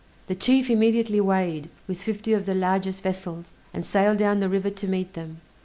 The 0.25 0.33
chief 0.33 0.67
immediately 0.71 1.21
weighed, 1.21 1.69
with 1.87 2.01
fifty 2.01 2.33
of 2.33 2.47
the 2.47 2.55
largest 2.55 3.03
vessels, 3.03 3.51
and 3.71 3.85
sailed 3.85 4.17
down 4.17 4.39
the 4.39 4.49
river 4.49 4.71
to 4.71 4.87
meet 4.87 5.13
them. 5.13 5.41